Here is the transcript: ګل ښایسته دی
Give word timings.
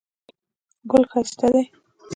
ګل 0.89 1.03
ښایسته 1.11 1.47
دی 1.53 1.63